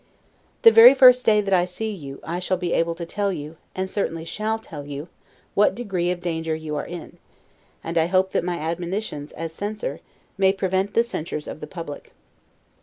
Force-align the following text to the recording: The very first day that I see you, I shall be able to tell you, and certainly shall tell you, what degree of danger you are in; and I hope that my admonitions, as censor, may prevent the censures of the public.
The 0.63 0.71
very 0.71 0.95
first 0.95 1.27
day 1.27 1.41
that 1.41 1.53
I 1.53 1.65
see 1.65 1.91
you, 1.93 2.19
I 2.23 2.39
shall 2.39 2.57
be 2.57 2.73
able 2.73 2.95
to 2.95 3.05
tell 3.05 3.31
you, 3.31 3.57
and 3.75 3.87
certainly 3.87 4.25
shall 4.25 4.57
tell 4.57 4.83
you, 4.83 5.09
what 5.53 5.75
degree 5.75 6.09
of 6.09 6.21
danger 6.21 6.55
you 6.55 6.75
are 6.75 6.87
in; 6.87 7.19
and 7.83 7.99
I 7.99 8.07
hope 8.07 8.31
that 8.31 8.43
my 8.43 8.57
admonitions, 8.57 9.31
as 9.33 9.53
censor, 9.53 9.99
may 10.39 10.53
prevent 10.53 10.95
the 10.95 11.03
censures 11.03 11.47
of 11.47 11.59
the 11.59 11.67
public. 11.67 12.13